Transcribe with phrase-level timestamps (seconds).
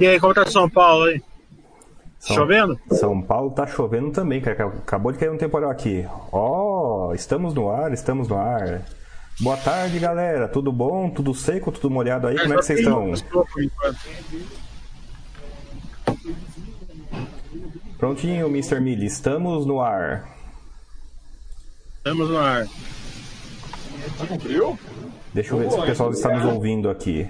[0.00, 1.22] E aí, como tá São Paulo aí?
[2.18, 2.78] São, chovendo?
[2.92, 4.66] São Paulo tá chovendo também, cara.
[4.66, 6.06] Acabou de cair um temporal aqui.
[6.32, 8.82] Ó, oh, estamos no ar, estamos no ar.
[9.40, 10.48] Boa tarde, galera.
[10.48, 11.10] Tudo bom?
[11.10, 11.72] Tudo seco?
[11.72, 12.38] Tudo molhado aí?
[12.38, 13.12] Como é que vocês estão?
[17.98, 18.80] Prontinho, Mr.
[18.80, 19.06] Millie.
[19.06, 20.28] Estamos no ar.
[21.96, 22.66] Estamos no ar.
[24.18, 24.78] Tá com frio?
[25.34, 27.28] Deixa eu ver se o pessoal está nos ouvindo aqui.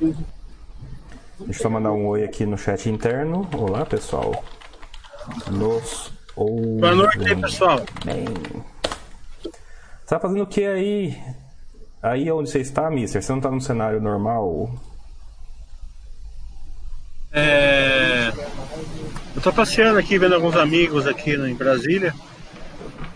[0.00, 3.48] Deixa eu só mandar um oi aqui no chat interno.
[3.56, 4.44] Olá, pessoal.
[5.52, 6.80] Nos ou.
[6.80, 7.80] Boa noite aí, pessoal.
[8.04, 8.24] Bem.
[9.44, 11.16] Você tá fazendo o que aí?
[12.02, 13.22] Aí onde você está, mister?
[13.22, 14.74] Você não tá no cenário normal?
[17.30, 18.32] É...
[19.36, 22.12] Eu tô passeando aqui, vendo alguns amigos aqui em Brasília.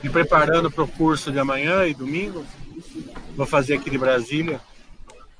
[0.03, 2.45] Me preparando para o curso de amanhã e domingo.
[3.37, 4.61] Vou fazer aqui de Brasília.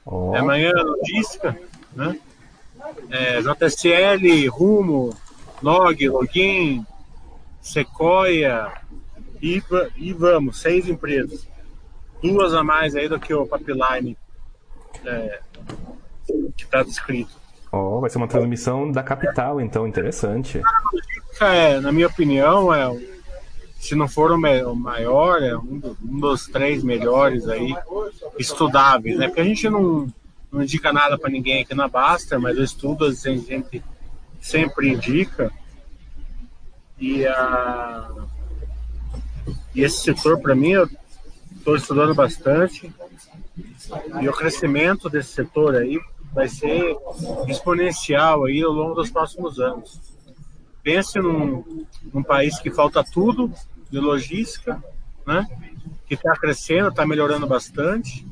[0.05, 0.35] Oh.
[0.35, 1.59] É amanhã logística,
[1.95, 2.19] né?
[3.11, 5.15] É, JSL, Rumo,
[5.63, 6.85] Log, Login,
[7.61, 8.73] Sequoia
[9.41, 9.63] e,
[9.97, 11.47] e vamos, seis empresas.
[12.23, 14.17] Duas a mais aí do que o pipeline
[15.05, 15.41] é,
[16.57, 17.33] que está descrito.
[17.71, 20.61] Oh, vai ser uma transmissão da capital, então, interessante.
[21.41, 22.87] É, na minha opinião, é,
[23.83, 24.39] se não for o
[24.77, 27.75] maior, é um, dos três melhores aí,
[28.39, 29.27] estudáveis, né?
[29.27, 30.07] Porque a gente não,
[30.53, 33.83] não indica nada para ninguém aqui na Basta, mas o estudo a gente
[34.41, 35.51] sempre indica.
[36.97, 38.09] E, a,
[39.75, 40.89] e esse setor, para mim, eu
[41.57, 42.95] estou estudando bastante.
[44.21, 45.99] E o crescimento desse setor aí
[46.33, 46.97] vai ser
[47.49, 50.01] exponencial aí ao longo dos próximos anos.
[50.85, 53.53] Pense num, num país que falta tudo
[53.93, 54.83] de logística,
[55.27, 55.47] né?
[56.07, 58.27] que está crescendo, está melhorando bastante.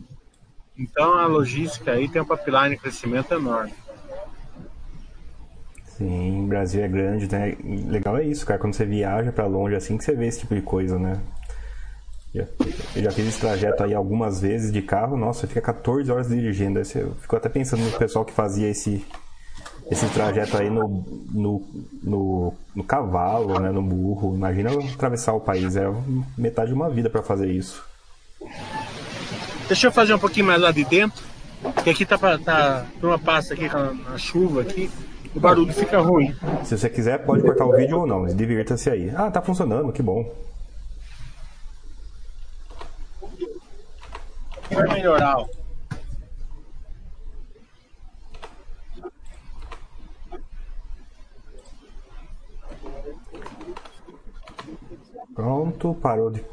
[0.77, 3.75] Então a logística aí tem um pipeline de crescimento enorme.
[5.85, 7.57] Sim, o Brasil é grande, né?
[7.87, 8.59] Legal é isso, cara.
[8.59, 11.21] Quando você viaja para longe assim que você vê esse tipo de coisa, né?
[12.33, 12.47] Eu
[13.03, 16.79] já fiz esse trajeto aí algumas vezes de carro, nossa, fica 14 horas dirigindo.
[16.79, 19.05] Eu fico até pensando no pessoal que fazia esse,
[19.91, 21.63] esse trajeto aí no, no,
[22.03, 24.35] no, no cavalo, né, no burro.
[24.35, 25.91] Imagina atravessar o país, é
[26.39, 27.85] metade de uma vida para fazer isso.
[29.67, 31.23] Deixa eu fazer um pouquinho mais lá de dentro,
[31.75, 34.91] porque aqui tá, tá uma pasta aqui na chuva aqui
[35.35, 36.35] o barulho fica ruim.
[36.65, 39.13] Se você quiser, pode cortar o vídeo ou não, divirta-se aí.
[39.15, 40.29] Ah, tá funcionando, que bom.
[44.71, 45.37] Vai melhorar.
[55.41, 56.45] Pronto, parou de.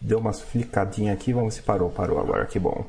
[0.00, 1.90] Deu umas flicadinhas aqui, vamos se parou.
[1.90, 2.86] Parou agora, que bom.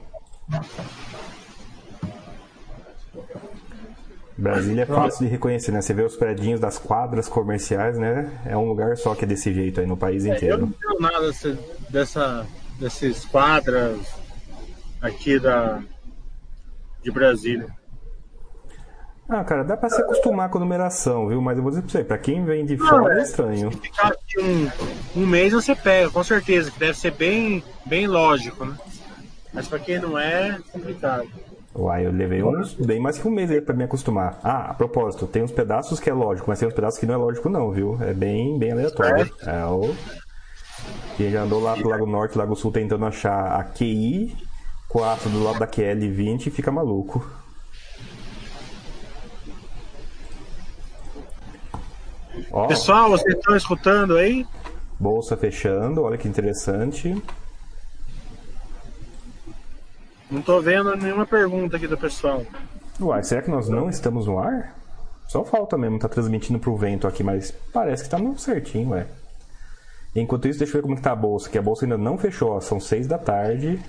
[4.37, 5.81] Brasília é fácil de reconhecer, né?
[5.81, 8.31] Você vê os predinhos das quadras comerciais, né?
[8.45, 10.45] É um lugar só que é desse jeito aí no país inteiro.
[10.45, 12.47] É, eu não tenho nada dessa, dessa,
[12.79, 13.99] dessas quadras
[15.01, 15.81] aqui da,
[17.01, 17.67] de Brasília.
[19.29, 21.41] Ah, cara, dá pra se acostumar com a numeração, viu?
[21.41, 23.71] Mas eu vou dizer pra você, pra quem vem de fora é, é estranho.
[23.71, 28.05] Se ficar aqui um, um mês você pega, com certeza, que deve ser bem, bem
[28.05, 28.75] lógico, né?
[29.53, 31.27] Mas pra quem não é, é complicado.
[31.75, 34.39] Uai, eu levei uns bem mais que um mês aí pra me acostumar.
[34.43, 37.15] Ah, a propósito, tem uns pedaços que é lógico, mas tem uns pedaços que não
[37.15, 37.97] é lógico não, viu?
[38.01, 39.31] É bem, bem aleatório.
[39.41, 39.95] É, o...
[41.17, 44.35] Quem já andou lá pro Lago Norte, Lago Sul tentando achar a QI
[44.89, 47.25] 4 do lado da QL20 fica maluco.
[52.51, 54.45] Ó, Pessoal, vocês estão escutando aí?
[54.99, 57.21] Bolsa fechando, olha que interessante.
[60.29, 62.43] Não tô vendo nenhuma pergunta aqui do pessoal.
[62.99, 64.75] Uai, será que nós não estamos no ar?
[65.27, 69.07] Só falta mesmo, tá transmitindo pro vento aqui, mas parece que tá no certinho, ué.
[70.15, 72.17] Enquanto isso, deixa eu ver como que tá a bolsa, que a bolsa ainda não
[72.17, 73.79] fechou, ó, são seis da tarde.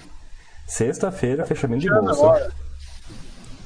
[0.66, 2.12] Sexta-feira, fechamento de bolsa.
[2.12, 2.50] Agora.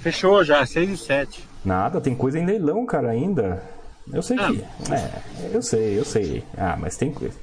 [0.01, 1.49] Fechou já, seis e sete.
[1.65, 3.63] Nada, tem coisa em leilão, cara, ainda.
[4.13, 4.93] Eu sei ah, que.
[4.93, 6.45] É, eu sei, eu sei.
[6.57, 7.39] Ah, mas tem coisa.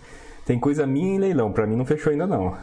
[0.46, 2.56] Tem coisa minha em leilão, pra mim não fechou ainda não.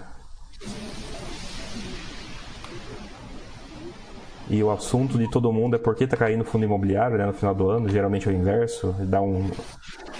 [4.49, 7.27] E o assunto de todo mundo é por que tá caindo o fundo imobiliário né,
[7.27, 7.89] no final do ano.
[7.89, 8.95] Geralmente é o inverso.
[9.01, 9.51] Dá, um,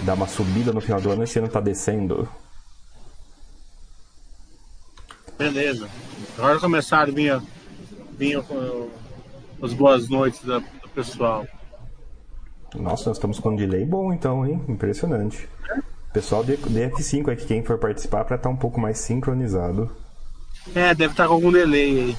[0.01, 2.29] dá uma subida no final do ano e esse ano tá descendo.
[5.37, 5.89] Beleza.
[6.39, 7.43] Agora começaram a vir,
[8.17, 8.43] vir
[9.63, 10.63] as boas noites do
[10.95, 11.47] pessoal.
[12.75, 14.61] Nossa, nós estamos com um delay bom então, hein?
[14.69, 15.49] Impressionante.
[16.13, 19.91] Pessoal do DF5 aqui, quem for participar, para estar tá um pouco mais sincronizado.
[20.75, 22.17] É, deve estar tá com algum delay aí.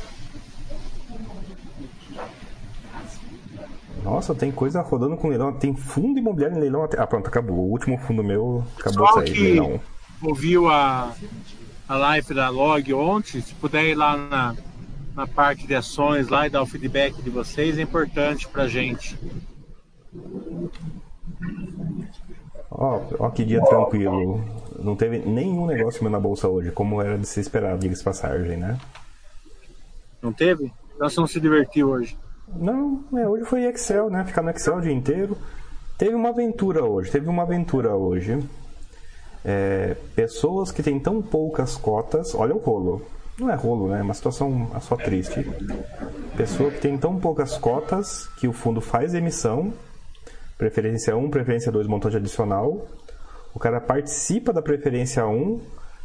[4.03, 5.53] Nossa, tem coisa rodando com leilão.
[5.53, 6.99] Tem fundo imobiliário em leilão até.
[6.99, 7.57] Ah, pronto, acabou.
[7.57, 9.31] O último fundo meu acabou de sair.
[9.31, 9.79] Que leilão.
[10.21, 11.13] ouviu a,
[11.87, 14.55] a live da Log ontem, se puder ir lá na,
[15.15, 19.17] na parte de ações lá e dar o feedback de vocês, é importante pra gente.
[22.69, 24.43] Ó, ó que dia tranquilo.
[24.79, 28.57] Não teve nenhum negócio meu na bolsa hoje, como era de ser esperado, diga-se passagem,
[28.57, 28.77] né?
[30.21, 30.71] Não teve?
[30.95, 32.17] Então você não se divertiu hoje?
[32.55, 34.23] Não, é, hoje foi Excel, né?
[34.25, 35.37] Ficar no Excel o dia inteiro.
[35.97, 38.43] Teve uma aventura hoje, teve uma aventura hoje.
[39.45, 43.01] É, pessoas que têm tão poucas cotas, olha o rolo.
[43.37, 43.99] Não é rolo, né?
[43.99, 45.45] É uma situação só triste.
[46.37, 49.73] Pessoa que tem tão poucas cotas que o fundo faz emissão,
[50.63, 52.87] preferência 1, preferência 2, montante adicional.
[53.53, 55.59] O cara participa da preferência 1,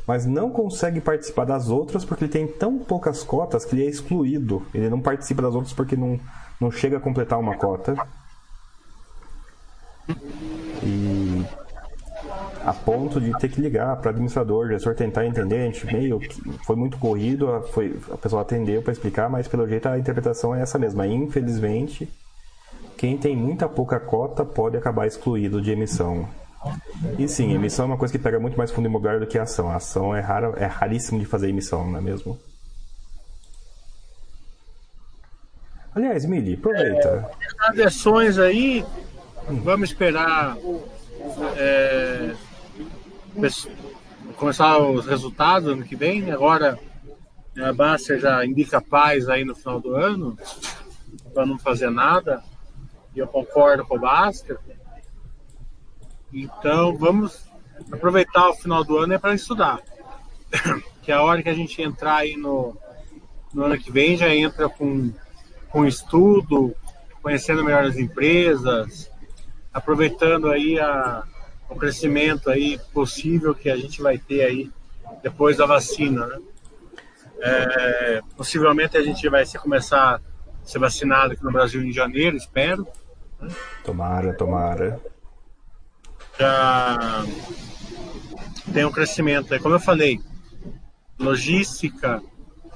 [0.05, 3.89] mas não consegue participar das outras porque ele tem tão poucas cotas que ele é
[3.89, 4.67] excluído.
[4.75, 6.19] Ele não participa das outras porque não,
[6.61, 7.95] não chega a completar uma cota.
[10.83, 11.45] E
[12.65, 16.21] a ponto de ter que ligar para administrador, gestor tentar entender, a gente meio
[16.67, 20.63] foi muito corrido, foi, a pessoa atendeu para explicar, mas pelo jeito a interpretação é
[20.63, 21.07] essa mesma.
[21.07, 22.09] Infelizmente,
[22.99, 26.29] quem tem muita pouca cota pode acabar excluído de emissão.
[27.17, 29.45] E sim, emissão é uma coisa que pega muito mais fundo imobiliário do que a
[29.45, 29.71] ação.
[29.71, 32.37] A ação é, rara, é raríssimo de fazer emissão, não é mesmo?
[35.95, 37.31] Aliás, Mili, aproveita.
[37.41, 38.85] É, as ações aí,
[39.49, 40.57] vamos esperar
[41.57, 42.35] é,
[44.37, 46.33] começar os resultados ano que vem.
[46.33, 46.77] Agora
[47.57, 50.37] a Baster já indica paz aí no final do ano
[51.33, 52.43] para não fazer nada.
[53.19, 54.57] E eu concordo com o Baster.
[56.33, 57.51] Então vamos
[57.91, 59.81] aproveitar o final do ano é para estudar.
[61.03, 62.77] que é a hora que a gente entrar aí no,
[63.53, 65.13] no ano que vem já entra com,
[65.69, 66.77] com estudo,
[67.21, 69.11] conhecendo melhor as empresas,
[69.75, 71.25] aproveitando aí a,
[71.69, 74.71] o crescimento aí possível que a gente vai ter aí
[75.25, 76.39] depois da vacina, né?
[77.41, 80.21] É, possivelmente a gente vai ser, começar a
[80.65, 82.87] ser vacinado aqui no Brasil em janeiro, espero.
[83.85, 85.01] Tomara, tomara
[86.39, 87.25] já
[88.73, 89.59] tem um crescimento.
[89.61, 90.21] Como eu falei,
[91.19, 92.23] logística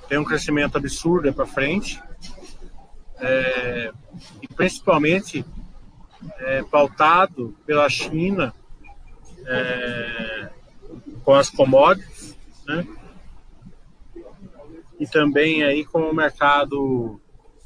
[0.09, 2.03] tem um crescimento absurdo para frente.
[3.19, 3.93] É,
[4.43, 5.45] e principalmente
[6.39, 8.53] é, pautado pela China
[9.47, 10.51] é,
[11.23, 12.37] com as commodities,
[12.67, 12.85] né?
[14.99, 17.21] e também aí com o mercado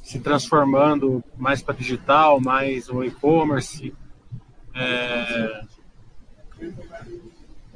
[0.07, 3.93] se transformando mais para digital, mais o e-commerce,
[4.73, 5.61] é,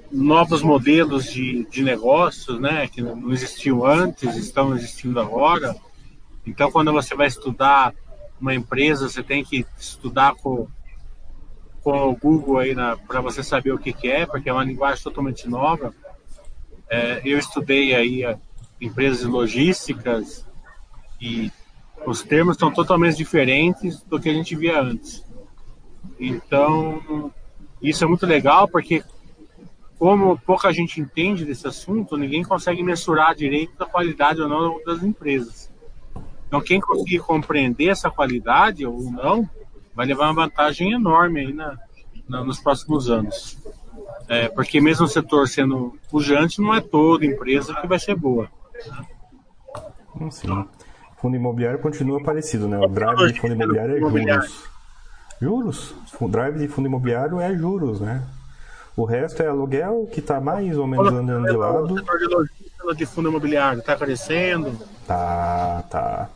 [0.10, 5.75] novos modelos de, de negócios, né, que não existiam antes, estão existindo agora.
[6.48, 7.94] Então, quando você vai estudar
[8.39, 10.69] uma empresa, você tem que estudar com,
[11.84, 12.74] com o Google aí
[13.10, 15.94] para você saber o que, que, é, porque é uma linguagem totalmente nova.
[16.89, 18.24] É, eu estudei aí
[18.80, 20.48] empresas logísticas
[21.19, 21.51] e
[22.06, 25.25] os termos são totalmente diferentes do que a gente via antes.
[26.19, 27.31] Então,
[27.81, 29.03] isso é muito legal porque,
[29.98, 35.03] como pouca gente entende desse assunto, ninguém consegue mensurar direito a qualidade ou não das
[35.03, 35.72] empresas.
[36.48, 39.50] Então, quem conseguir compreender essa qualidade ou não,
[39.96, 41.77] vai levar uma vantagem enorme aí na,
[42.27, 43.58] na nos próximos anos.
[44.27, 48.50] É, porque mesmo o setor sendo pujante, não é toda empresa que vai ser boa.
[50.29, 50.65] Sim.
[51.22, 52.80] Fundo imobiliário continua parecido, né?
[52.80, 54.63] O drive de fundo imobiliário é juros.
[55.40, 55.96] Juros.
[56.20, 58.24] O drive de fundo imobiliário é juros, né?
[58.98, 61.94] O resto é aluguel, que está mais ou menos andando de lado.
[61.94, 64.78] O setor de logística de fundo imobiliário está crescendo?
[65.08, 66.30] Tá, tá.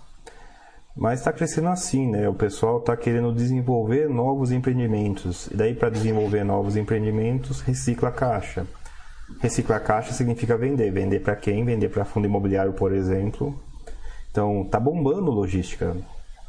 [0.96, 2.30] Mas está crescendo assim, né?
[2.30, 5.48] O pessoal está querendo desenvolver novos empreendimentos.
[5.48, 8.65] E daí, para desenvolver novos empreendimentos, recicla a caixa.
[9.39, 10.92] Reciclar caixa significa vender.
[10.92, 11.65] Vender para quem?
[11.65, 13.60] Vender para fundo imobiliário, por exemplo.
[14.36, 15.96] Então, tá bombando logística.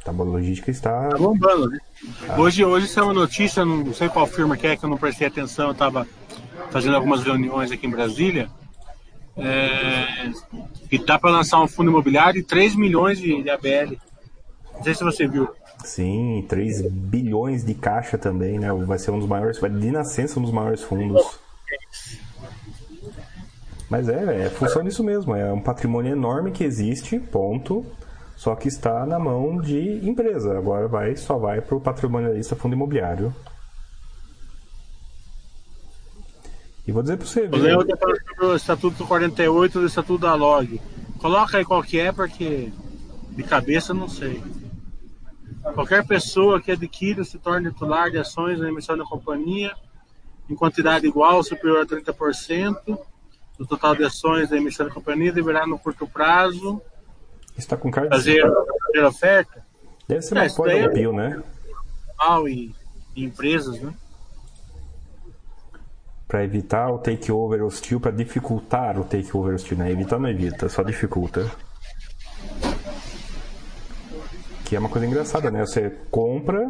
[0.03, 1.07] Tá, logística está.
[1.07, 1.79] Tá bombando, né?
[2.27, 2.37] Ah.
[2.37, 5.27] Hoje, hoje saiu uma notícia, não sei qual firma que é, que eu não prestei
[5.27, 6.05] atenção, eu estava
[6.69, 8.49] fazendo algumas reuniões aqui em Brasília.
[9.37, 10.29] É,
[10.91, 13.95] e tá para lançar um fundo imobiliário de 3 milhões de, de ABL.
[14.75, 15.47] Não sei se você viu.
[15.85, 18.69] Sim, 3 bilhões de caixa também, né?
[18.73, 21.39] Vai ser um dos maiores, vai de nascença um dos maiores fundos.
[23.89, 27.85] Mas é, é função disso mesmo, é um patrimônio enorme que existe, ponto.
[28.35, 30.55] Só que está na mão de empresa.
[30.57, 33.33] Agora vai, só vai para o patrimonialista fundo imobiliário.
[36.87, 37.57] E vou dizer para você O ver.
[37.57, 40.79] Léo falando sobre o Estatuto 48 do Estatuto da Log.
[41.17, 42.71] Coloca aí qual que é, porque
[43.31, 44.41] de cabeça eu não sei.
[45.73, 49.73] Qualquer pessoa que adquira se torne titular de ações na emissão da companhia
[50.49, 52.97] em quantidade igual ou superior a 30%
[53.57, 56.81] do total de ações da emissão da companhia deverá, no curto prazo,
[57.57, 59.65] Está com cara de fazer, fazer oferta
[60.07, 61.43] Deve ser É, uma é- pós-opio, né?
[62.17, 62.73] mal e,
[63.15, 63.93] e empresas, né?
[66.27, 69.91] Para evitar o takeover hostil, para dificultar o takeover hostil, né?
[69.91, 71.49] Evitar não evita, só dificulta.
[74.65, 75.65] Que é uma coisa engraçada, né?
[75.65, 76.69] Você compra,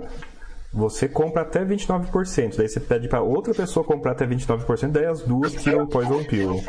[0.74, 5.22] você compra até 29%, daí você pede para outra pessoa comprar até 29%, daí as
[5.22, 6.64] duas tiram o poison pill.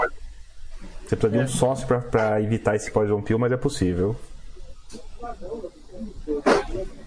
[1.07, 4.15] Você precisa de um sócio para evitar esse poison pill, mas é possível.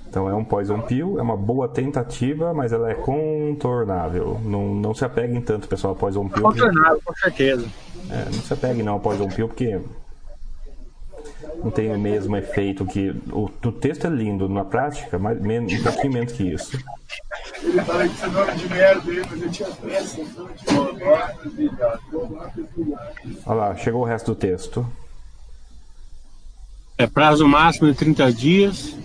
[0.07, 4.39] Então é um poison pill, é uma boa tentativa, mas ela é contornável.
[4.43, 6.43] Não, não se apeguem tanto, pessoal, a poison pill.
[6.43, 7.65] Contornado, com certeza.
[8.10, 9.79] é, não se apegue não ao poison pill, porque
[11.63, 13.10] não tem o mesmo efeito que.
[13.31, 16.77] O, o texto é lindo, na prática, mas men- um pouquinho menos que isso.
[17.63, 22.51] Ele fala que você nome de merda aí, mas eu tinha pressa, tinha uma
[23.45, 24.86] Olha lá, chegou o resto do texto.
[26.98, 28.95] É prazo máximo de 30 dias,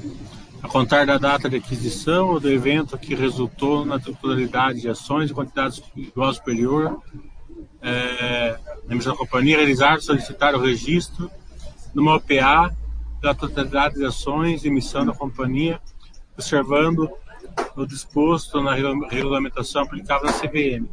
[0.63, 5.29] a contar da data de aquisição ou do evento que resultou na totalidade de ações
[5.29, 7.01] de quantidade igual ou superior
[7.83, 11.31] é, na emissão da companhia, realizar, solicitar o registro
[11.97, 12.77] numa OPA
[13.23, 15.81] da totalidade de ações de emissão da companhia,
[16.35, 17.11] observando
[17.75, 20.87] o disposto na regula- regulamentação aplicável à CVM.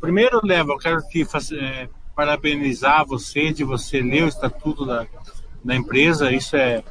[0.00, 1.26] Primeiro, Leva, eu quero te
[1.58, 5.04] é, parabenizar você de você ler o estatuto da,
[5.64, 6.84] da empresa, isso é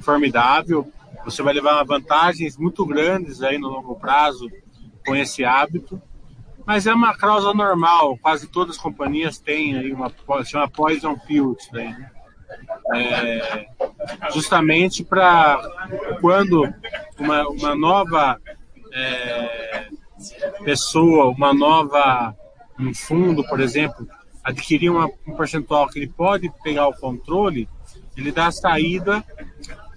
[0.00, 0.88] formidável.
[1.24, 4.48] Você vai levar vantagens muito grandes aí no longo prazo
[5.04, 6.00] com esse hábito.
[6.64, 10.12] Mas é uma cláusula normal, quase todas as companhias têm aí uma
[10.44, 12.12] chama poison pill né?
[12.94, 13.66] É,
[14.32, 15.60] justamente para
[16.20, 16.62] quando
[17.18, 18.40] uma, uma nova
[18.92, 19.86] é,
[20.64, 22.34] pessoa, uma nova
[22.78, 24.08] um fundo, por exemplo,
[24.42, 27.68] adquirir uma, um percentual que ele pode pegar o controle,
[28.16, 29.22] ele dá saída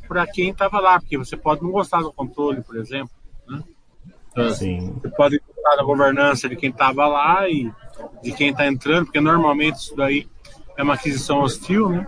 [0.07, 3.11] para quem estava lá, porque você pode não gostar do controle, por exemplo.
[3.47, 3.63] Né?
[4.53, 4.93] Sim.
[5.01, 7.71] Você pode gostar da governança de quem estava lá e
[8.21, 10.27] de quem está entrando, porque normalmente isso daí
[10.77, 12.07] é uma aquisição hostil, né?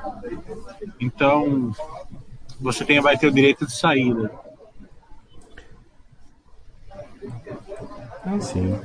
[0.99, 1.71] Então
[2.59, 4.31] você tem, vai ter o direito de saída.
[8.25, 8.79] Ah, sim.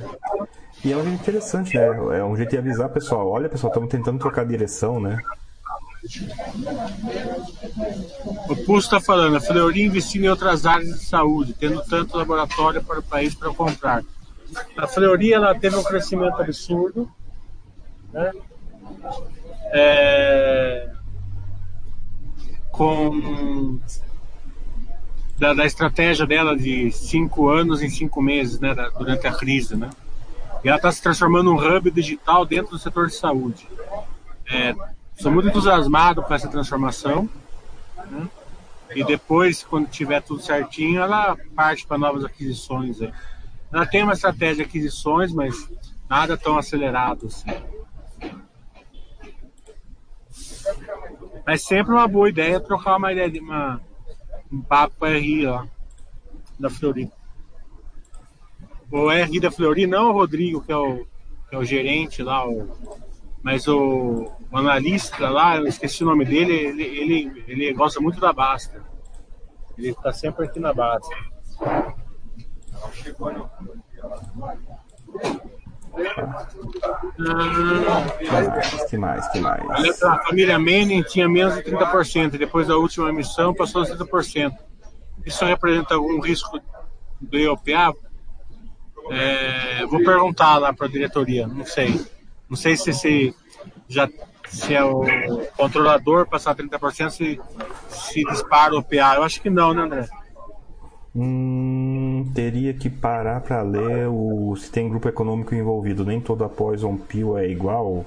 [0.83, 2.19] E é um jeito interessante, né?
[2.19, 3.29] É um jeito de avisar o pessoal.
[3.29, 5.17] Olha, pessoal, estamos tentando trocar direção, né?
[8.49, 12.83] O Pulso está falando, a Fleury investindo em outras áreas de saúde, tendo tanto laboratório
[12.83, 14.03] para o país para comprar.
[14.75, 17.09] A Fleury ela teve um crescimento absurdo,
[18.11, 18.31] né?
[19.73, 20.89] É,
[22.71, 23.79] com
[25.37, 29.75] da, da estratégia dela de cinco anos em cinco meses, né, da- durante a crise,
[29.75, 29.89] né?
[30.63, 33.67] E ela está se transformando num hub digital dentro do setor de saúde.
[34.51, 34.75] É,
[35.17, 37.27] sou muito entusiasmado com essa transformação.
[38.09, 38.27] né?
[38.93, 42.97] E depois, quando tiver tudo certinho, ela parte para novas aquisições.
[43.71, 45.67] Ela tem uma estratégia de aquisições, mas
[46.09, 47.49] nada tão acelerado assim.
[51.45, 53.81] Mas sempre uma boa ideia trocar uma ideia de uma,
[54.51, 55.67] um papo com a RI lá,
[56.59, 57.11] da Fleury.
[58.91, 61.05] O RI da Fleury, não o Rodrigo, que é o,
[61.49, 62.69] que é o gerente lá, o,
[63.41, 68.19] mas o, o analista lá, eu esqueci o nome dele, ele, ele, ele gosta muito
[68.19, 68.83] da Basta.
[69.77, 71.15] Ele está sempre aqui na Basta.
[71.61, 71.93] Ah,
[73.03, 73.11] Que
[78.89, 80.03] que mais, que mais?
[80.03, 84.53] a família Manning tinha menos de 30%, e depois da última emissão passou a 30%.
[85.25, 86.59] Isso representa algum risco
[87.19, 87.95] do EOPA?
[89.09, 91.99] É, vou perguntar lá para a diretoria, não sei.
[92.49, 93.35] Não sei se, se,
[93.87, 94.09] já,
[94.47, 95.05] se é o
[95.57, 97.39] controlador passar 30%, se,
[97.89, 99.15] se dispara o OPA.
[99.15, 100.09] Eu acho que não, né, André?
[101.13, 106.05] Hum, teria que parar para ler o se tem grupo econômico envolvido.
[106.05, 108.05] Nem toda Poison Pill é igual,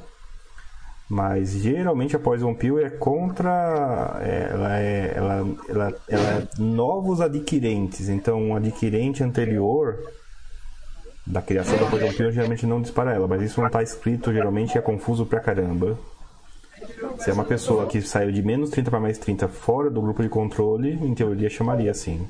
[1.09, 8.09] mas geralmente a Poison Pill é contra ela é, ela, ela, ela é novos adquirentes.
[8.09, 9.99] Então, um adquirente anterior
[11.27, 14.79] da criação da Poison Pill geralmente não dispara ela, mas isso não está escrito, geralmente
[14.79, 15.99] é confuso pra caramba.
[17.19, 20.23] Se é uma pessoa que saiu de menos 30 para mais 30 fora do grupo
[20.23, 22.27] de controle, em teoria chamaria assim.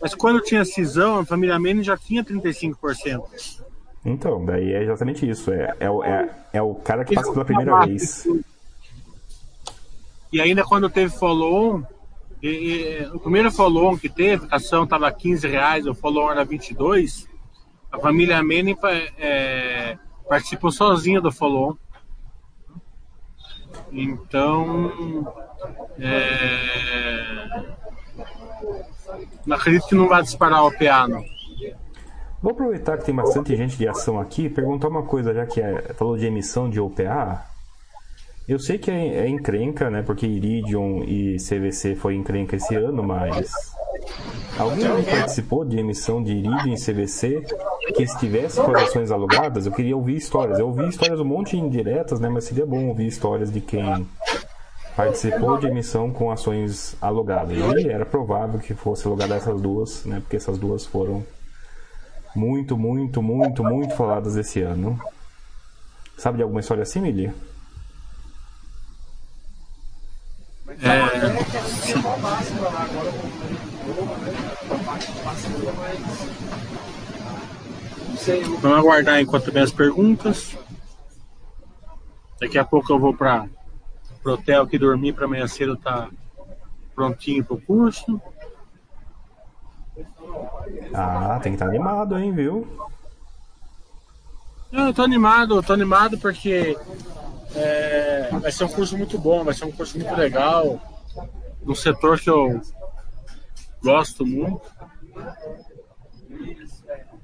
[0.00, 3.22] Mas quando tinha cisão, a família Manning já tinha 35%.
[4.04, 5.52] Então, daí é exatamente isso.
[5.52, 8.26] É, é, o- é, é o cara que passa pela primeira vez.
[10.32, 11.82] E ainda quando teve follow-on,
[13.12, 17.28] o primeiro follow-on que teve, a ação estava 15 reais, o follow-on era 22,
[17.92, 18.76] a família Manning
[19.18, 21.76] é, participou sozinha do follow-on.
[23.92, 25.34] Então,
[25.98, 27.74] é,
[29.50, 31.24] acredito que não vai disparar o OPA, não.
[32.42, 35.60] Vou aproveitar que tem bastante gente de ação aqui e perguntar uma coisa, já que
[35.60, 37.44] é, falou de emissão de OPA.
[38.48, 40.02] Eu sei que é, é encrenca, né?
[40.02, 43.52] Porque Iridium e CVC foi encrenca esse ano, mas.
[44.58, 47.42] Alguém aí participou de emissão de Iridium e CVC
[47.94, 49.66] que estivesse com as ações alugadas?
[49.66, 50.58] Eu queria ouvir histórias.
[50.58, 52.28] Eu ouvi histórias um monte indiretas, né?
[52.28, 54.06] Mas seria bom ouvir histórias de quem
[54.96, 57.56] participou de emissão com ações alugadas.
[57.56, 60.20] E era provável que fosse alugada essas duas, né?
[60.20, 61.24] Porque essas duas foram
[62.34, 65.00] muito, muito, muito, muito faladas esse ano.
[66.16, 67.32] Sabe de alguma história assim, Mili?
[78.60, 80.56] Vamos aguardar enquanto vem as perguntas.
[82.38, 83.46] Daqui a pouco eu vou para
[84.24, 86.10] o hotel aqui dormir para amanhã cedo tá
[86.94, 88.20] prontinho para o curso.
[90.92, 92.66] Ah, tem que estar animado, hein, viu?
[94.72, 96.76] Eu tô animado, eu tô animado porque
[97.54, 100.80] é, vai ser um curso muito bom, vai ser um curso muito legal,
[101.62, 102.60] num setor que eu
[103.82, 104.62] gosto muito.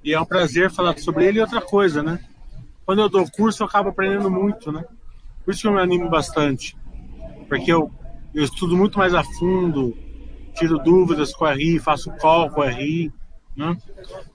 [0.02, 2.18] E é um prazer falar sobre ele e outra coisa, né?
[2.84, 4.84] Quando eu dou curso, eu acabo aprendendo muito, né?
[5.44, 6.76] Por isso que eu me animo bastante.
[7.48, 7.90] Porque eu,
[8.34, 9.96] eu estudo muito mais a fundo,
[10.54, 13.12] tiro dúvidas com a RI, faço call com a RI,
[13.56, 13.76] né?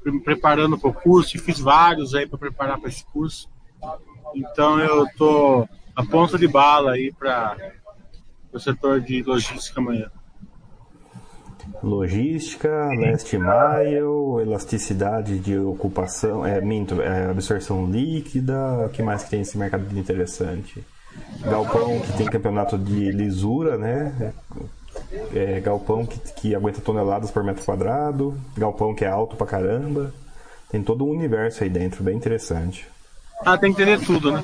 [0.05, 3.49] Me preparando para o curso, e fiz vários aí para preparar para esse curso.
[4.33, 7.57] Então eu tô a ponta de bala aí para
[8.51, 10.09] o setor de logística amanhã.
[11.83, 19.29] Logística, last mile, elasticidade de ocupação, é, minto, é, absorção líquida, o que mais que
[19.29, 20.83] tem esse mercado de interessante?
[21.39, 24.33] Galpão que tem campeonato de lisura, né?
[25.33, 30.13] É, galpão que, que aguenta toneladas por metro quadrado, galpão que é alto pra caramba.
[30.69, 32.87] Tem todo um universo aí dentro, bem interessante.
[33.45, 34.43] Ah, tem que entender tudo, né?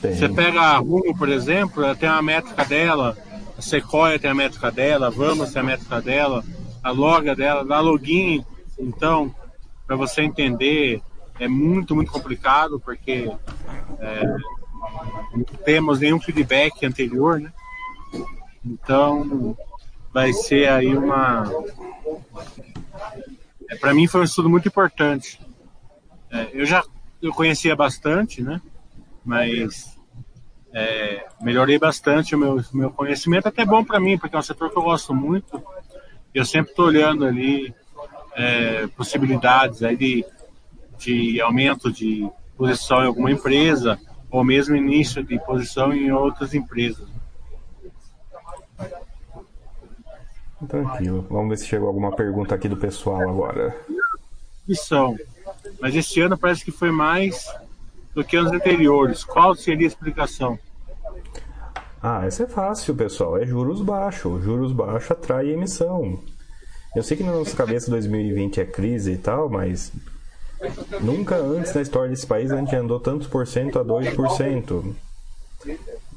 [0.00, 0.14] Tem.
[0.14, 3.16] Você pega a Rumo, por exemplo, ela tem a métrica dela,
[3.56, 6.42] a Sequoia tem a métrica dela, a Vamos tem a métrica dela,
[6.82, 8.44] a Loga dela, a Login,
[8.78, 9.34] então,
[9.86, 11.02] para você entender,
[11.38, 13.30] é muito, muito complicado, porque
[13.98, 14.36] é,
[15.34, 17.52] não temos nenhum feedback anterior, né?
[18.64, 19.56] Então,
[20.12, 21.44] vai ser aí uma.
[23.68, 25.40] É, para mim foi um estudo muito importante.
[26.30, 26.82] É, eu já
[27.22, 28.60] eu conhecia bastante, né?
[29.24, 29.98] Mas
[30.72, 34.70] é, melhorei bastante o meu, meu conhecimento, até bom para mim, porque é um setor
[34.70, 35.62] que eu gosto muito.
[36.34, 37.74] Eu sempre estou olhando ali
[38.34, 40.24] é, possibilidades aí de,
[40.98, 43.98] de aumento de posição em alguma empresa,
[44.30, 47.08] ou mesmo início de posição em outras empresas.
[50.68, 51.26] Tranquilo.
[51.30, 53.76] Vamos ver se chegou alguma pergunta aqui do pessoal agora.
[54.66, 55.16] que são.
[55.80, 57.46] Mas esse ano parece que foi mais
[58.14, 59.24] do que anos anteriores.
[59.24, 60.58] Qual seria a explicação?
[62.02, 63.38] Ah, essa é fácil, pessoal.
[63.38, 64.42] É juros baixos.
[64.42, 66.22] Juros baixos atrai emissão.
[66.94, 69.92] Eu sei que na nossa cabeça 2020 é crise e tal, mas
[71.00, 74.94] nunca antes na história desse país a gente andou tantos por cento a 2%.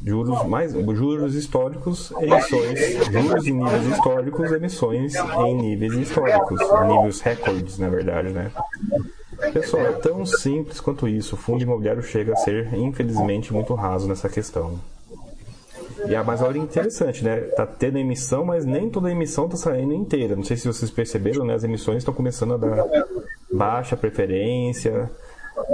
[0.05, 2.79] Juros mais juros históricos, emissões,
[3.09, 8.51] juros em níveis históricos, emissões em níveis históricos, níveis recordes, na verdade, né?
[9.53, 11.35] Pessoal, é tão simples quanto isso.
[11.35, 14.79] O fundo imobiliário chega a ser, infelizmente, muito raso nessa questão.
[16.07, 17.37] E a mais olha interessante, né?
[17.55, 20.35] Tá tendo emissão, mas nem toda emissão tá saindo inteira.
[20.35, 21.53] Não sei se vocês perceberam, né?
[21.53, 22.85] As emissões estão começando a dar
[23.53, 25.09] baixa preferência.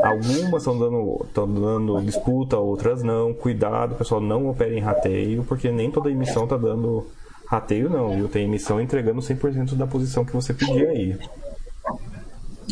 [0.03, 3.33] Algumas estão dando, dando disputa, outras não.
[3.33, 7.07] Cuidado, pessoal, não opere em rateio, porque nem toda emissão tá dando
[7.47, 8.27] rateio, não, viu?
[8.27, 11.17] Tem emissão entregando 100% da posição que você pedir aí.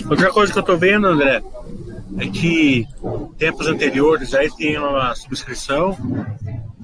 [0.09, 1.41] Outra coisa que eu tô vendo, André,
[2.17, 2.85] é que
[3.37, 5.97] tempos anteriores aí tem uma subscrição,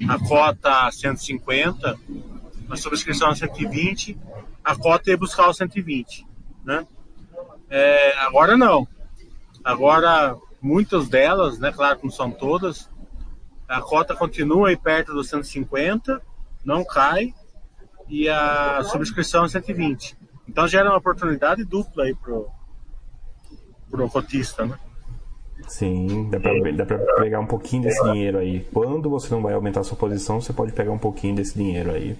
[0.09, 1.95] a cota 150,
[2.69, 4.17] a subscrição a 120,
[4.63, 6.25] a cota ia buscar o 120,
[6.65, 6.88] né?
[7.75, 8.88] É, agora não.
[9.63, 12.88] Agora, muitas delas, né, claro que não são todas,
[13.67, 16.21] a cota continua aí perto dos 150,
[16.63, 17.33] não cai,
[18.07, 20.15] e a subscrição é 120.
[20.47, 22.47] Então gera uma oportunidade dupla aí pro,
[23.89, 24.77] pro cotista, né?
[25.67, 28.59] Sim, dá pra, dá pra pegar um pouquinho desse dinheiro aí.
[28.71, 32.15] Quando você não vai aumentar sua posição, você pode pegar um pouquinho desse dinheiro aí.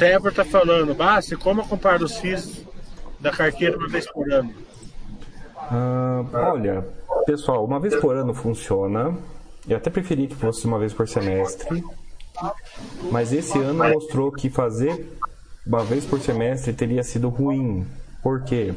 [0.00, 2.64] O Sérgio tá falando, Bassi, como eu comparo os FIIs
[3.20, 4.50] da carteira uma vez por ano?
[5.54, 6.86] Ah, olha,
[7.26, 9.14] pessoal, uma vez por ano funciona.
[9.68, 11.84] Eu até preferi que fosse uma vez por semestre.
[13.12, 15.18] Mas esse ano mostrou que fazer
[15.66, 17.86] uma vez por semestre teria sido ruim.
[18.22, 18.72] Por quê?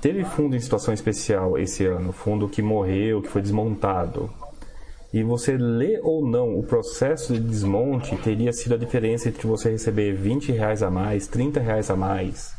[0.00, 4.30] Teve fundo em situação especial esse ano, fundo que morreu, que foi desmontado.
[5.12, 9.70] E você lê ou não o processo de desmonte teria sido a diferença entre você
[9.70, 12.54] receber 20 reais a mais, 30 reais a mais.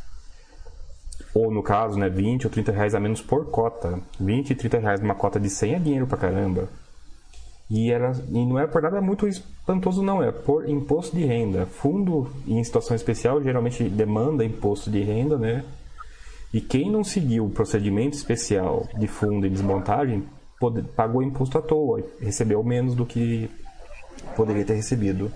[1.34, 3.98] Ou no caso, né, 20 ou 30 reais a menos por cota.
[4.20, 6.68] 20 e 30 reais numa cota de 100 é dinheiro pra caramba.
[7.70, 10.22] E, era, e não é por nada muito espantoso, não.
[10.22, 11.64] É por imposto de renda.
[11.64, 15.64] Fundo em situação especial geralmente demanda imposto de renda, né?
[16.52, 20.22] E quem não seguiu o procedimento especial de fundo e desmontagem
[20.96, 23.50] pagou imposto à toa, recebeu menos do que
[24.36, 25.30] poderia ter recebido.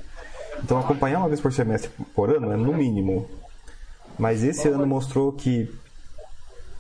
[0.63, 3.29] Então acompanhar uma vez por semestre por ano é no mínimo.
[4.19, 5.71] Mas esse ano mostrou que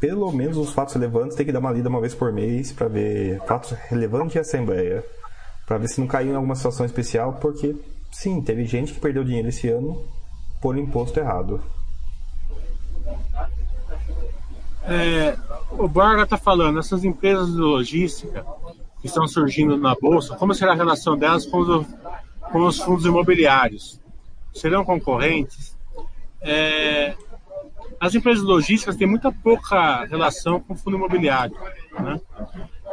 [0.00, 2.88] pelo menos os fatos relevantes tem que dar uma lida uma vez por mês para
[2.88, 5.04] ver fatos relevantes de assembleia
[5.66, 7.74] para ver se não caiu em alguma situação especial, porque
[8.12, 10.00] sim, teve gente que perdeu dinheiro esse ano
[10.62, 11.60] por imposto errado.
[14.86, 15.36] É,
[15.70, 18.44] o Barga está falando, essas empresas de logística
[19.00, 21.86] que estão surgindo na Bolsa, como será a relação delas com os,
[22.52, 24.00] com os fundos imobiliários?
[24.54, 25.76] Serão concorrentes?
[26.40, 27.14] É,
[28.00, 31.56] as empresas logísticas têm muita pouca relação com o fundo imobiliário.
[31.98, 32.20] Né?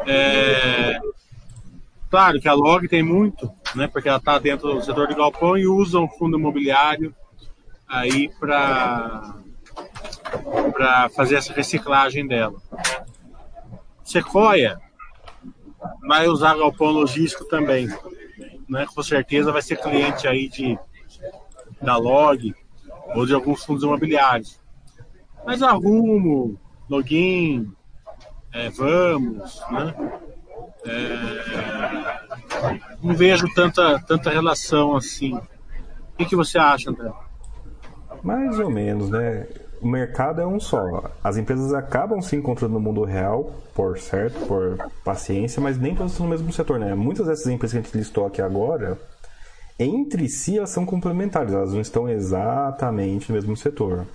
[0.08, 1.00] É,
[2.14, 5.58] Claro que a Log tem muito, né, porque ela está dentro do setor de galpão
[5.58, 7.12] e usa um fundo imobiliário
[7.88, 9.34] aí para
[10.72, 12.60] para fazer essa reciclagem dela.
[14.04, 14.80] Sequoia
[16.08, 17.88] vai usar galpão logístico também,
[18.70, 18.86] né?
[18.94, 20.78] Com certeza vai ser cliente aí de
[21.82, 22.54] da Log
[23.16, 24.60] ou de alguns fundos imobiliários.
[25.46, 26.58] Mas a Rumo,
[26.90, 27.72] Login,
[28.54, 29.94] é, Vamos, né?
[30.86, 32.14] É,
[33.02, 35.34] não vejo tanta, tanta relação assim.
[35.36, 37.12] O que, que você acha, André?
[38.22, 39.48] Mais ou menos, né?
[39.84, 41.12] O mercado é um só.
[41.22, 46.14] As empresas acabam se encontrando no mundo real, por certo, por paciência, mas nem todas
[46.14, 46.96] estão no mesmo setor, né?
[46.96, 48.98] Muitas dessas empresas que a gente listou aqui agora,
[49.78, 54.06] entre si elas são complementares, elas não estão exatamente no mesmo setor.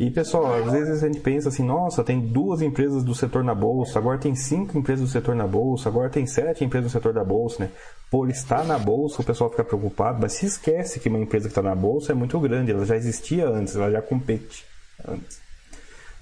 [0.00, 3.54] E pessoal, às vezes a gente pensa assim, nossa, tem duas empresas do setor na
[3.54, 7.12] bolsa, agora tem cinco empresas do setor na bolsa, agora tem sete empresas do setor
[7.12, 7.70] da bolsa, né?
[8.10, 11.52] Por estar na bolsa, o pessoal fica preocupado, mas se esquece que uma empresa que
[11.52, 14.64] está na bolsa é muito grande, ela já existia antes, ela já compete
[15.06, 15.40] antes.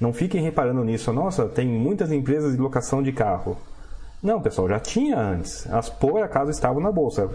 [0.00, 3.56] Não fiquem reparando nisso, nossa, tem muitas empresas de locação de carro.
[4.22, 5.66] Não, pessoal, já tinha antes.
[5.72, 7.30] As por acaso estavam na bolsa.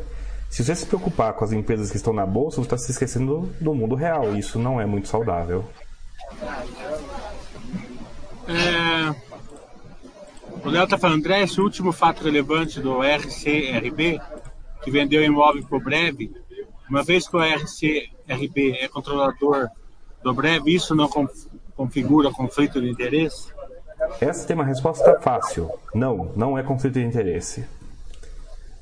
[0.49, 3.49] Se você se preocupar com as empresas que estão na bolsa, você está se esquecendo
[3.59, 4.35] do mundo real.
[4.35, 5.65] Isso não é muito saudável.
[8.47, 9.15] É...
[10.63, 14.19] O Léo está falando, André, esse último fato relevante do RCRB,
[14.83, 16.31] que vendeu imóvel para o Breve,
[16.89, 19.67] uma vez que o RCRB é controlador
[20.23, 21.09] do Breve, isso não
[21.75, 23.53] configura conflito de interesse?
[24.19, 25.69] Essa tem uma resposta fácil.
[25.93, 27.65] Não, não é conflito de interesse.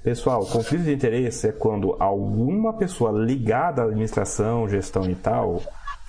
[0.04, 5.62] Pessoal, conflito de interesse é quando alguma pessoa ligada à administração, gestão e tal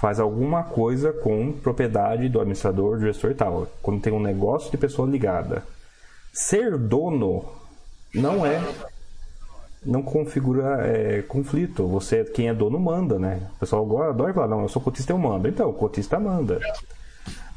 [0.05, 3.67] faz alguma coisa com propriedade do administrador, do gestor e tal.
[3.81, 5.63] Quando tem um negócio de pessoa ligada.
[6.31, 7.43] Ser dono
[8.15, 8.63] não é.
[9.83, 11.87] Não configura é, conflito.
[11.87, 13.49] Você, quem é dono, manda, né?
[13.57, 15.49] O pessoal agora adora falar, não, eu sou cotista, eu mando.
[15.49, 16.61] Então, o cotista manda.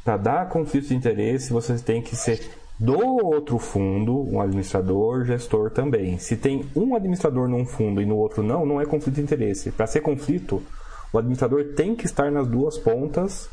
[0.02, 2.40] Para dar conflito de interesse, você tem que ser
[2.78, 6.16] do outro fundo, um administrador, gestor também.
[6.16, 9.70] Se tem um administrador num fundo e no outro não, não é conflito de interesse.
[9.70, 10.62] Para ser conflito,
[11.12, 13.48] o administrador tem que estar nas duas pontas,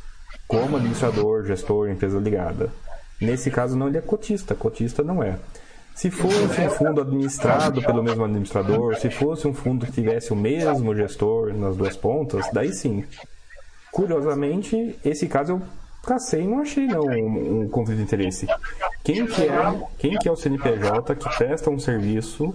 [0.48, 2.70] como administrador, gestor, empresa ligada.
[3.20, 5.38] Nesse caso, não ele é cotista, cotista não é.
[5.96, 10.36] Se fosse um fundo administrado pelo mesmo administrador, se fosse um fundo que tivesse o
[10.36, 13.06] mesmo gestor nas duas pontas, daí sim.
[13.94, 15.62] Curiosamente, esse caso eu
[16.06, 18.46] cacei e não achei não um, um conflito de interesse.
[19.06, 22.54] Quem que é, quem que é o CNPJ que presta um serviço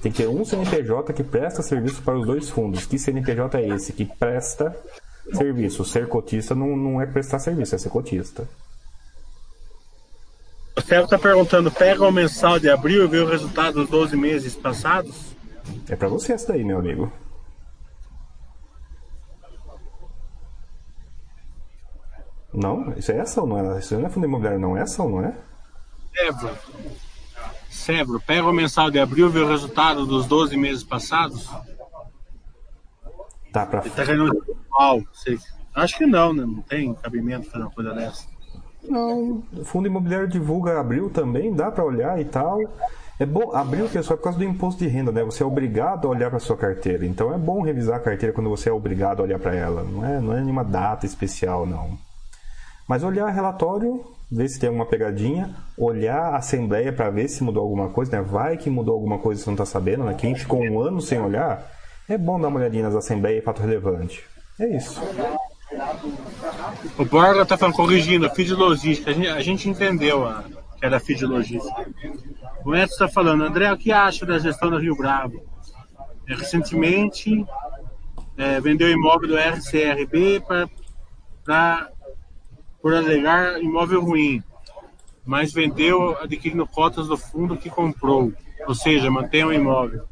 [0.00, 2.86] tem que ter um CNPJ que presta serviço para os dois fundos.
[2.86, 3.92] Que CNPJ é esse?
[3.92, 4.74] Que presta
[5.32, 5.84] serviço.
[5.84, 8.48] Ser cotista não, não é prestar serviço, é ser cotista.
[10.76, 14.16] O Celso está perguntando, pega o mensal de abril e vê o resultado dos 12
[14.16, 15.34] meses passados?
[15.88, 17.12] É para você essa daí, meu amigo.
[22.52, 23.78] Não, isso é ação, não é?
[23.78, 25.34] Isso não é fundo imobiliário, não é ação, não é?
[26.16, 26.56] É, Bruno.
[27.80, 31.48] Sebro, pega o mensal de abril e vê o resultado dos 12 meses passados.
[33.52, 33.80] Tá pra.
[33.80, 35.02] Ele tá igual.
[35.74, 36.44] Acho que não, né?
[36.44, 38.24] Não tem cabimento fazer uma coisa dessa.
[38.82, 42.60] Não, o fundo imobiliário divulga abril também, dá pra olhar e tal.
[43.18, 45.22] É bom, abril, pessoal, é por causa do imposto de renda, né?
[45.24, 47.04] Você é obrigado a olhar para sua carteira.
[47.04, 49.82] Então é bom revisar a carteira quando você é obrigado a olhar para ela.
[49.82, 51.98] Não é, não é nenhuma data especial, não.
[52.88, 57.62] Mas olhar relatório, ver se tem alguma pegadinha, olhar a assembleia para ver se mudou
[57.62, 58.22] alguma coisa, né?
[58.22, 60.14] Vai que mudou alguma coisa e você não está sabendo, né?
[60.14, 61.68] Quem ficou um ano sem olhar,
[62.08, 64.22] é bom dar uma olhadinha nas assembleias e fato relevante.
[64.58, 65.00] É isso.
[66.98, 69.10] O Borga tá falando, corrigindo, feed logística.
[69.10, 70.44] A gente, a gente entendeu a,
[70.78, 71.86] que era feed logística.
[72.64, 75.42] O Edson está falando, André, o que acha da gestão do Rio Bravo?
[76.28, 77.44] É, recentemente
[78.36, 80.42] é, vendeu imóvel do RCRB
[81.44, 81.88] para
[82.82, 84.42] por alegar imóvel ruim,
[85.24, 88.32] mas vendeu adquirindo cotas do fundo que comprou,
[88.66, 90.02] ou seja, mantém o imóvel.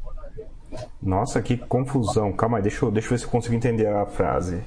[1.01, 2.31] Nossa, que confusão.
[2.31, 4.61] Calma aí, deixa eu, deixa eu ver se eu consigo entender a frase.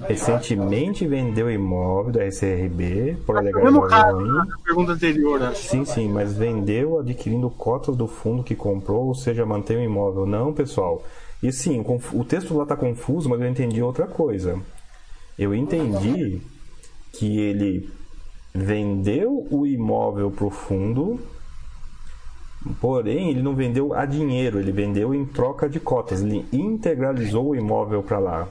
[0.00, 4.52] Recentemente vendeu imóvel da SRB por alegar imóvel caso, ruim.
[4.62, 5.68] pergunta anterior, acho.
[5.68, 10.26] Sim, sim, mas vendeu adquirindo cotas do fundo que comprou, ou seja, mantém o imóvel.
[10.26, 11.02] Não, pessoal.
[11.42, 14.60] E sim, o texto lá está confuso, mas eu entendi outra coisa.
[15.38, 16.42] Eu entendi
[17.18, 17.88] que ele
[18.54, 21.20] vendeu o imóvel para o fundo,
[22.80, 26.22] porém ele não vendeu a dinheiro, ele vendeu em troca de cotas.
[26.22, 28.48] Ele integralizou o imóvel para lá.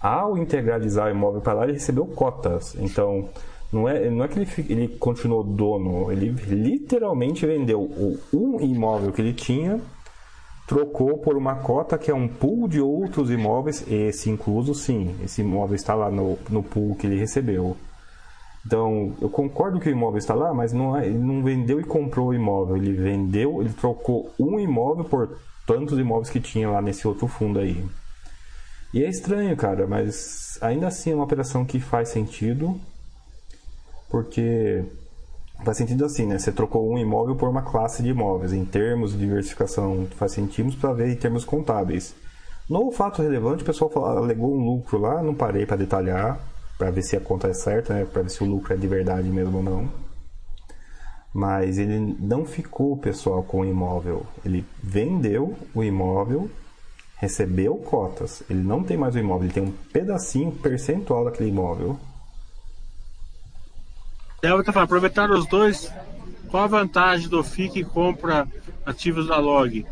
[0.00, 2.76] Ao integralizar o imóvel para lá, ele recebeu cotas.
[2.78, 3.28] Então,
[3.72, 9.12] não é, não é que ele, ele continuou dono, ele literalmente vendeu o, um imóvel
[9.12, 9.80] que ele tinha,
[10.68, 15.40] trocou por uma cota que é um pool de outros imóveis, esse incluso sim, esse
[15.40, 17.74] imóvel está lá no, no pool que ele recebeu.
[18.66, 21.84] Então, eu concordo que o imóvel está lá, mas não é- ele não vendeu e
[21.84, 26.82] comprou o imóvel, ele vendeu, ele trocou um imóvel por tantos imóveis que tinha lá
[26.82, 27.82] nesse outro fundo aí.
[28.92, 32.78] E é estranho, cara, mas ainda assim é uma operação que faz sentido,
[34.10, 34.84] porque
[35.64, 36.38] faz sentido assim, né?
[36.38, 38.52] Você trocou um imóvel por uma classe de imóveis.
[38.52, 42.14] Em termos de diversificação, faz sentido para ver em termos contábeis.
[42.68, 46.38] No fato relevante, o pessoal falou- alegou um lucro lá, não parei para detalhar,
[46.76, 48.04] para ver se a conta é certa, né?
[48.04, 49.88] Para ver se o lucro é de verdade mesmo ou não.
[51.32, 54.24] Mas ele não ficou, pessoal, com o imóvel.
[54.44, 56.50] Ele vendeu o imóvel,
[57.16, 58.42] recebeu cotas.
[58.48, 61.98] Ele não tem mais o imóvel, ele tem um pedacinho percentual daquele imóvel.
[64.40, 65.92] Delva tá falando, aproveitar os dois,
[66.48, 68.46] qual a vantagem do FII que compra
[68.86, 69.84] ativos da Log?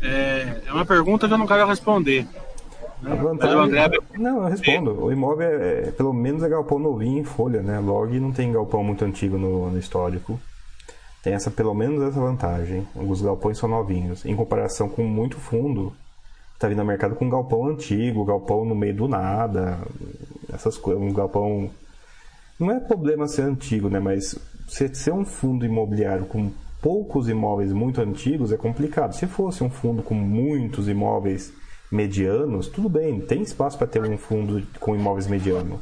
[0.00, 2.26] É, é uma pergunta que eu não quero responder.
[3.04, 3.58] A Mas o vantagem...
[3.58, 5.04] André Não, eu respondo.
[5.04, 7.78] O imóvel é, é- pelo menos é galpão novinho em folha, né?
[7.80, 10.40] Log não tem galpão muito antigo no, no histórico.
[11.22, 12.86] Tem essa, pelo menos essa vantagem.
[12.94, 14.24] Os galpões são novinhos.
[14.24, 15.92] Em comparação com muito fundo,
[16.58, 19.78] tá vindo ao mercado com galpão antigo, galpão no meio do nada,
[20.52, 21.70] essas coisas, um galpão.
[22.62, 23.98] Não é problema ser antigo, né?
[23.98, 26.48] Mas ser, um fundo imobiliário com
[26.80, 29.14] poucos imóveis muito antigos é complicado.
[29.14, 31.52] Se fosse um fundo com muitos imóveis
[31.90, 35.80] medianos, tudo bem, tem espaço para ter um fundo com imóveis medianos.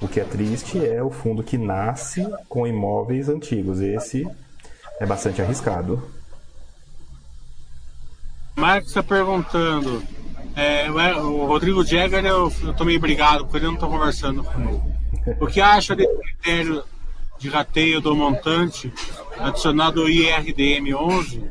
[0.00, 3.80] O que é triste é o fundo que nasce com imóveis antigos.
[3.80, 4.24] Esse
[5.00, 6.00] é bastante arriscado.
[8.56, 10.00] Marcos está perguntando.
[10.54, 10.88] é,
[11.20, 14.93] o- Rodrigo Jäger, eu, eu tô meio brigado com ele, não tô conversando com ele.
[15.40, 16.82] O que acha desse critério
[17.38, 18.92] de rateio do montante
[19.38, 21.44] adicionado ao IRDM 11,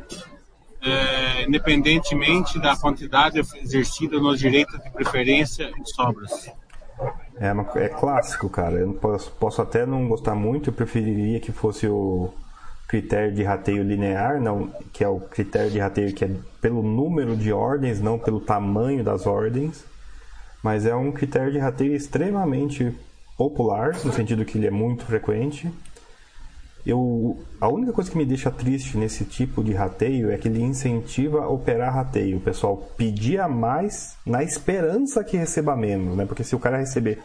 [0.82, 6.50] é, independentemente da quantidade exercida nos direitos de preferência e sobras?
[7.38, 8.76] É, uma- é clássico, cara.
[8.76, 12.32] Eu posso, posso até não gostar muito, eu preferiria que fosse o
[12.86, 17.36] critério de rateio linear, não, que é o critério de rateio que é pelo número
[17.36, 19.84] de ordens, não pelo tamanho das ordens.
[20.62, 22.94] Mas é um critério de rateio extremamente
[23.36, 25.70] popular, no sentido que ele é muito frequente.
[26.86, 30.62] Eu, a única coisa que me deixa triste nesse tipo de rateio é que ele
[30.62, 32.36] incentiva a operar rateio.
[32.36, 36.26] O pessoal pedir a mais na esperança que receba menos, né?
[36.26, 37.20] Porque se o cara receber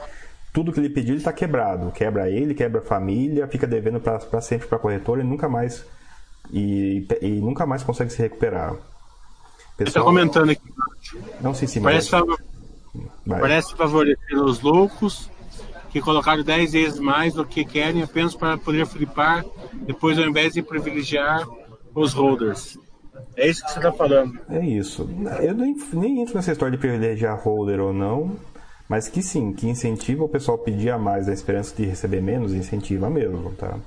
[0.53, 1.91] tudo que ele pediu, ele está quebrado.
[1.91, 5.85] Quebra ele, quebra a família, fica devendo para sempre para a corretora e nunca mais
[6.51, 8.75] e, e nunca mais consegue se recuperar.
[9.77, 10.73] Ele está comentando aqui.
[11.41, 12.39] Não sei se Parece, favor-
[13.27, 15.29] parece favorecer os loucos
[15.91, 20.53] que colocaram 10 vezes mais do que querem apenas para poder flipar, depois ao invés
[20.53, 21.47] de privilegiar
[21.95, 22.77] os holders.
[23.35, 24.39] É isso que você está falando.
[24.49, 25.09] É isso.
[25.41, 28.37] Eu nem, nem entro nessa história de privilegiar holder ou não,
[28.89, 32.21] Mas que sim, que incentiva o pessoal a pedir a mais a esperança de receber
[32.21, 33.77] menos, incentiva mesmo, tá?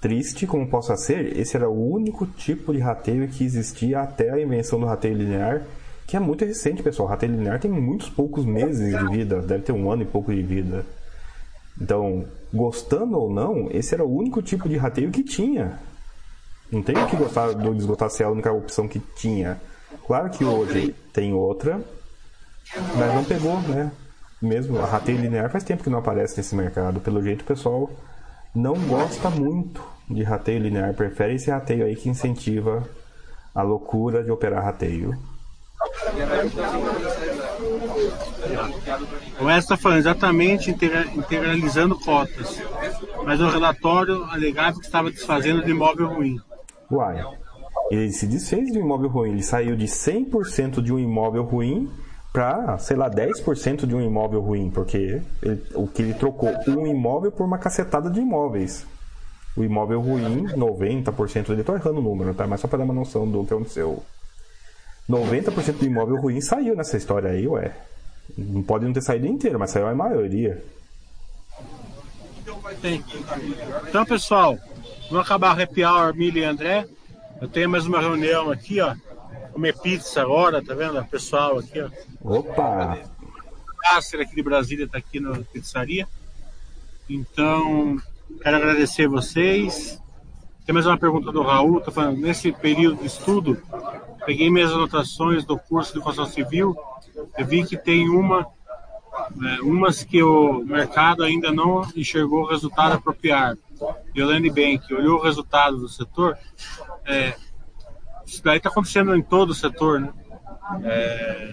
[0.00, 4.40] Triste como possa ser, esse era o único tipo de rateio que existia até a
[4.40, 5.62] invenção do rateio linear,
[6.06, 7.06] que é muito recente, pessoal.
[7.06, 10.34] O rateio linear tem muitos poucos meses de vida, deve ter um ano e pouco
[10.34, 10.84] de vida.
[11.80, 15.78] Então, gostando ou não, esse era o único tipo de rateio que tinha.
[16.70, 19.60] Não tem o que gostar do desgotar se é a única opção que tinha.
[20.06, 21.80] Claro que hoje tem outra,
[22.96, 23.92] mas não pegou, né?
[24.40, 27.00] Mesmo a rateio linear faz tempo que não aparece nesse mercado.
[27.00, 27.90] Pelo jeito o pessoal
[28.54, 32.88] não gosta muito de rateio linear, prefere esse rateio aí que incentiva
[33.54, 35.16] a loucura de operar rateio.
[39.40, 42.60] O Wes está falando exatamente integralizando cotas,
[43.24, 46.40] mas o relatório alegava que estava desfazendo de imóvel ruim.
[46.90, 47.24] Uai,
[47.90, 51.90] ele se desfez de um imóvel ruim, ele saiu de 100% de um imóvel ruim
[52.32, 56.86] para, sei lá, 10% de um imóvel ruim, porque ele, o que ele trocou um
[56.86, 58.86] imóvel por uma cacetada de imóveis.
[59.54, 62.46] O imóvel ruim, 90%, ele tô errando o número, tá?
[62.46, 64.02] Mas só para dar uma noção do que aconteceu.
[65.08, 67.72] 90% do imóvel ruim saiu nessa história aí, ué.
[68.36, 70.62] Não pode não ter saído inteiro, mas saiu a maioria.
[73.88, 74.58] Então, pessoal,
[75.10, 76.86] vamos acabar o happy hour, Mili e André.
[77.40, 78.94] Eu tenho mais uma reunião aqui, ó.
[79.52, 80.98] Comer pizza agora, tá vendo?
[80.98, 81.90] O pessoal aqui, ó.
[82.22, 82.98] Opa!
[83.82, 86.06] Cássio aqui de Brasília tá aqui na pizzaria.
[87.10, 88.00] Então,
[88.40, 90.00] quero agradecer vocês.
[90.64, 93.60] Tem mais uma pergunta do Raul, tá falando, nesse período de estudo,
[94.24, 96.76] peguei minhas anotações do curso de construção civil,
[97.36, 98.46] eu vi que tem uma,
[99.44, 103.58] é, umas que o mercado ainda não enxergou o resultado apropriado.
[104.14, 106.36] E o Land Bank olhou o resultado do setor,
[107.04, 107.34] é,
[108.24, 110.12] isso daí está acontecendo em todo o setor, né?
[110.84, 111.52] É,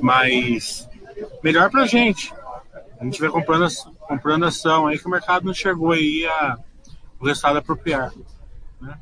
[0.00, 0.88] mas
[1.42, 2.32] melhor para a gente.
[3.00, 3.66] A gente vai comprando,
[4.00, 6.58] comprando ação aí que o mercado não chegou aí a,
[7.20, 8.26] o resultado apropriado.
[8.80, 8.98] Né?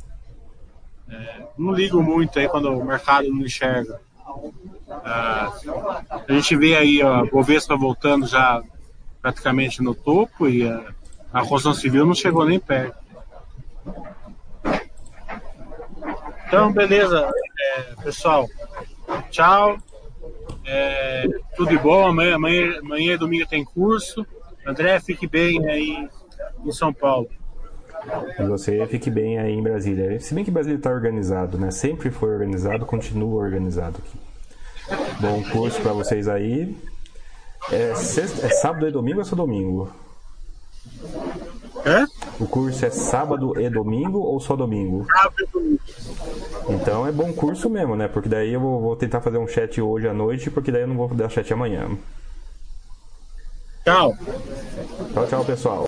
[1.08, 4.00] É, não ligo muito aí quando o mercado não enxerga.
[4.88, 5.52] Ah,
[6.28, 8.62] a gente vê aí ó, a Bovespa voltando já
[9.22, 10.92] praticamente no topo e a,
[11.32, 12.96] a construção civil não chegou nem perto.
[16.46, 18.48] Então, beleza, é, pessoal.
[19.30, 19.78] Tchau.
[20.64, 22.06] É, tudo de bom.
[22.06, 24.26] Amanhã, amanhã, amanhã domingo tem curso.
[24.64, 26.08] André, fique bem aí
[26.64, 27.28] em São Paulo.
[28.38, 30.18] E você fique bem aí em Brasília.
[30.20, 31.70] Se bem que Brasília está organizado, né?
[31.70, 34.18] Sempre foi organizado, continua organizado aqui.
[35.20, 36.76] Bom curso para vocês aí.
[37.70, 39.90] É, sexta, é sábado e domingo ou é só domingo?
[41.84, 42.04] É?
[42.38, 45.06] O curso é sábado e domingo ou só domingo?
[45.06, 45.80] Sábado e domingo.
[46.68, 48.08] Então é bom curso mesmo, né?
[48.08, 50.88] Porque daí eu vou, vou tentar fazer um chat hoje à noite, porque daí eu
[50.88, 51.88] não vou dar chat amanhã.
[53.84, 54.14] Tchau.
[55.12, 55.84] Tchau, tchau, pessoal.